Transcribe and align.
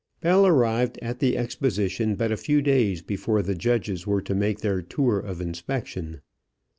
Bell 0.19 0.47
arrived 0.47 0.97
at 1.03 1.19
the 1.19 1.37
exposition 1.37 2.15
but 2.15 2.31
a 2.31 2.35
few 2.35 2.63
days 2.63 3.03
before 3.03 3.43
the 3.43 3.53
judges 3.53 4.07
were 4.07 4.23
to 4.23 4.33
make 4.33 4.61
their 4.61 4.81
tour 4.81 5.19
of 5.19 5.39
inspection. 5.39 6.21